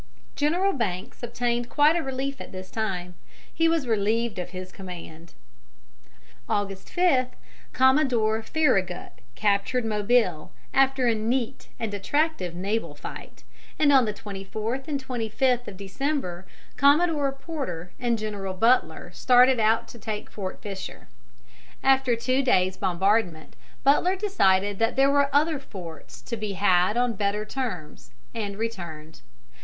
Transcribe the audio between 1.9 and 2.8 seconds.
a relief at this